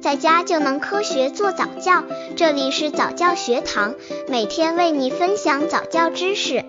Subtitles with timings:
[0.00, 2.02] 在家就能科学做早教。
[2.34, 3.94] 这里是早教学堂，
[4.28, 6.64] 每天为你分享早教知识。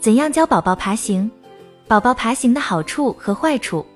[0.00, 1.30] 怎样教宝宝爬行？
[1.86, 3.86] 宝宝爬行的好处和坏处。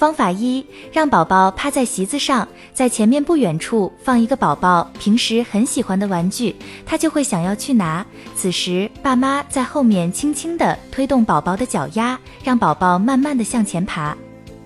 [0.00, 6.56] 方法一，让宝宝趴在席子上，在前面不远处放一个宝宝平时很喜欢的玩具，
[6.86, 8.02] 他就会想要去拿。
[8.34, 14.16] 此时，爸妈在后面轻轻地推动宝宝的脚丫，让宝宝慢慢地向前爬。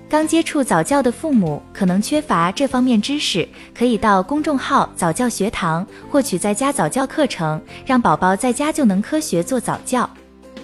[0.08, 10.08] 刚接触早教的父母可能缺乏这方面知识，可以到公众号早教学堂获取在家早教课程，让宝宝在家就能科学做早教。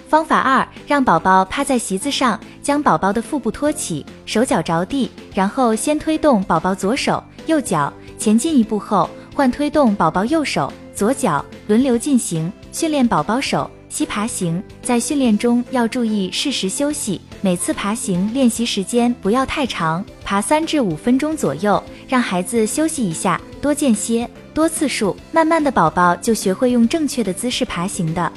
[0.07, 14.61] 方法二，让宝宝趴在席子上，将宝宝的腹部托起，手脚着地，然后先推动宝宝左手、右脚前进一步后，换推动宝宝右手、左脚，轮流进行训练宝宝手膝爬行。
[14.83, 28.31] 在训练中要注意适时休息，每次爬行练习时间不要太长，爬三至五分钟左右，让孩子休息一下，多间歇、多次数，慢慢的宝宝就学会用正确的姿势爬行的。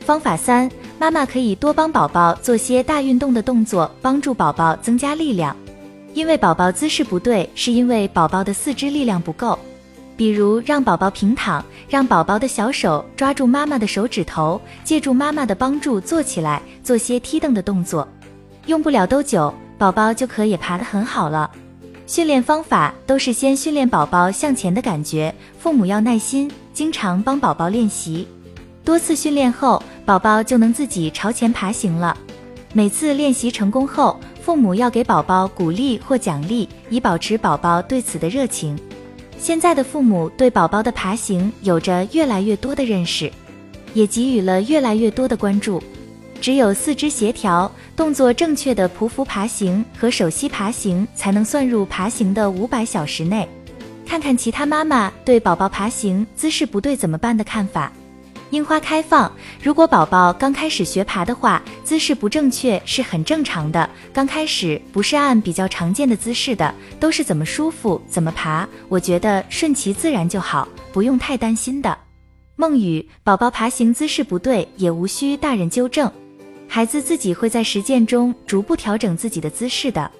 [0.00, 0.70] 方法三。
[1.02, 5.56] 妈妈可以多帮宝宝做些大运动的动作，帮助宝宝增加力量。
[6.14, 9.58] 因为宝宝姿势不对，是因为宝宝的四肢力量不够。
[10.16, 18.06] 比如让宝宝平躺，让宝宝的小手抓住妈妈的手指头，借助妈妈的帮助坐起来，做些踢蹬的动作。
[18.66, 21.50] 用不了多久，宝宝就可以爬得很好了。
[22.06, 28.28] 训练方法都是先训练宝宝向前的感觉，父母要耐心，经常帮宝宝练习。
[28.84, 32.16] 多次训练后，宝宝就能自己朝前爬行了。
[32.72, 38.78] 每次练习成功后，父母要给宝宝鼓励或奖励，以保持宝宝对此的热情。
[39.38, 43.30] 现在的父母对宝宝的爬行有着越来越多的认识，
[43.92, 45.82] 也给予了越来越多的关注。
[46.40, 53.48] 只有四肢协调、动作正确的匍匐爬行和手膝爬行，才能算入爬行的五百小时内。
[54.04, 57.92] 看看其他妈妈对宝宝爬行姿势不对怎么办的看法。
[58.52, 59.32] 樱花开放，
[59.62, 63.88] 如果宝宝刚开始学爬的话，姿势不正确是很正常的。
[64.12, 68.68] 刚开始不是按比较常见的姿势的，都是怎么舒服怎么爬。
[68.90, 71.96] 我觉得顺其自然就好，不用太担心的。
[72.56, 76.12] 梦雨，宝宝爬行姿势不对，也无需大人纠正，
[76.68, 80.10] 孩子自己会在实践中逐步调整自己的姿势的。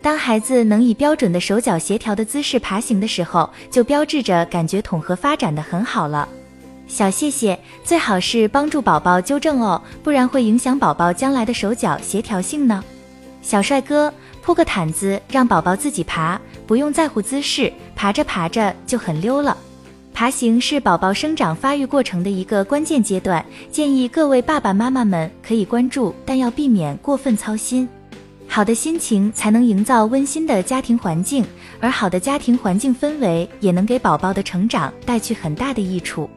[0.00, 6.26] 当孩子能以标准的手脚协调的姿势爬行的时候，就标志着感觉统合发展的很好了。
[6.86, 12.84] 小谢谢，最好是帮助宝宝纠正哦，不然会影响宝宝将来的手脚协调性呢。
[13.42, 14.12] 小帅哥，
[14.42, 19.56] 铺个毯子让宝宝自己爬，不用在乎姿势，爬着爬着就很溜了。
[20.12, 27.88] 爬行是宝宝生长发育过程的一个关键阶段，建议各位爸爸妈妈们可以关注，但要避免过分操心。
[28.46, 31.44] 好的心情才能营造温馨的家庭环境，
[31.80, 36.30] 而好的家庭环境氛围也能给宝宝的成长带去很大的益处。